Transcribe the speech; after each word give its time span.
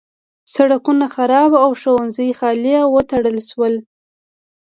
سړکونه 0.55 1.05
خراب 1.15 1.51
او 1.63 1.69
ښوونځي 1.81 2.29
خالي 2.39 2.73
او 2.83 2.89
وتړل 2.95 3.37
شول. 3.49 3.73